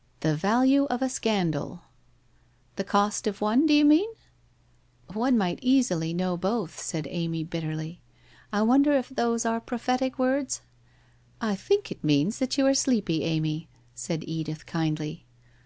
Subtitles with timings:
[0.20, 1.86] ''The value of a scandal/ I
[2.76, 4.08] The cost of one, do you mean?'
[4.90, 8.00] * One might easily know both,' said Amy bitterly.'
[8.54, 10.62] I wonder if those are prophetic words?''
[11.52, 15.26] I think it means that you are sleepy, Amy/ said Edith kindly.